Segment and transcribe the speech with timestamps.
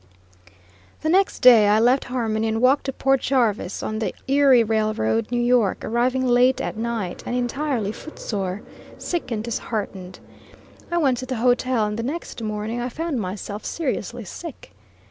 [1.01, 5.27] The next day I left Harmony and walked to Port Jarvis, on the Erie Railroad,
[5.31, 5.47] N.
[5.47, 8.63] Y., arriving late at night, and entirely footsore,
[8.97, 10.19] sick, and disheartened.
[10.89, 14.71] I went to the hotel, and the next morning I found myself seriously sick.